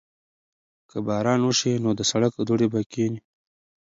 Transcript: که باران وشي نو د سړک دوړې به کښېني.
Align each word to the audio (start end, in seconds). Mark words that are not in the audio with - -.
که 0.89 0.97
باران 1.07 1.39
وشي 1.43 1.71
نو 1.83 1.89
د 1.99 2.01
سړک 2.11 2.33
دوړې 2.47 2.67
به 2.73 2.79
کښېني. 2.91 3.19